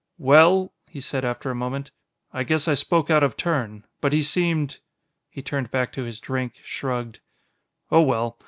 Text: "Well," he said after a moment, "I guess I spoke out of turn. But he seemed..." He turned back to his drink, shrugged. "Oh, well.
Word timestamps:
"Well," 0.17 0.73
he 0.89 0.99
said 0.99 1.23
after 1.23 1.51
a 1.51 1.55
moment, 1.55 1.91
"I 2.33 2.41
guess 2.41 2.67
I 2.67 2.73
spoke 2.73 3.11
out 3.11 3.21
of 3.21 3.37
turn. 3.37 3.85
But 3.99 4.13
he 4.13 4.23
seemed..." 4.23 4.79
He 5.29 5.43
turned 5.43 5.69
back 5.69 5.91
to 5.93 6.05
his 6.05 6.19
drink, 6.19 6.55
shrugged. 6.63 7.19
"Oh, 7.91 8.01
well. 8.01 8.39